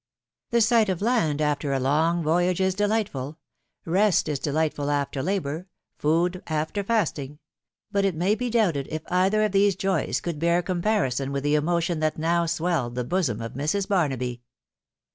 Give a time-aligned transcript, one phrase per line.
[0.49, 3.37] The sight of land after a long voyage is delightful....
[3.85, 5.67] rest is delightful after labour,
[5.99, 7.37] food after fasting;
[7.91, 11.53] but it may be doubted if either of these joys could bear comparison with the
[11.53, 13.87] emotion that now swelled the bosom of Mrs.
[13.87, 14.41] Barnaby.